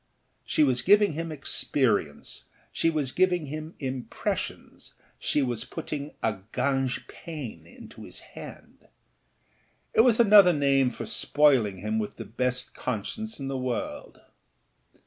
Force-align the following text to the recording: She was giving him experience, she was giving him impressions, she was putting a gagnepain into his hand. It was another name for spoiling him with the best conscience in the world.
She 0.43 0.63
was 0.63 0.81
giving 0.81 1.13
him 1.13 1.31
experience, 1.31 2.45
she 2.71 2.89
was 2.89 3.11
giving 3.11 3.45
him 3.45 3.75
impressions, 3.77 4.95
she 5.19 5.43
was 5.43 5.63
putting 5.63 6.15
a 6.23 6.39
gagnepain 6.51 7.67
into 7.67 8.05
his 8.05 8.19
hand. 8.33 8.87
It 9.93 10.01
was 10.01 10.19
another 10.19 10.53
name 10.53 10.89
for 10.89 11.05
spoiling 11.05 11.77
him 11.77 11.99
with 11.99 12.15
the 12.15 12.25
best 12.25 12.73
conscience 12.73 13.39
in 13.39 13.47
the 13.47 13.59
world. 13.59 14.21